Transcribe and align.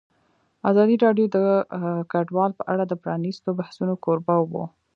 ازادي 0.69 0.95
راډیو 1.05 1.25
د 1.35 1.37
کډوال 2.11 2.51
په 2.59 2.63
اړه 2.73 2.83
د 2.87 2.93
پرانیستو 3.03 3.49
بحثونو 3.59 3.93
کوربه 4.05 4.35
وه. 4.51 4.65